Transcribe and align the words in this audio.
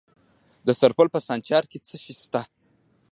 د 0.65 0.67
سرپل 0.79 1.07
په 1.15 1.19
سانچارک 1.27 1.67
کې 1.71 1.79
څه 1.87 1.95
شی 2.03 2.13
شته؟ 2.23 2.41